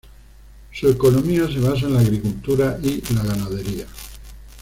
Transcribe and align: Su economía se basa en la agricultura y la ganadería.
Su 0.71 0.89
economía 0.89 1.47
se 1.47 1.59
basa 1.59 1.85
en 1.85 1.93
la 1.93 1.99
agricultura 1.99 2.79
y 2.81 3.03
la 3.13 3.23
ganadería. 3.23 3.85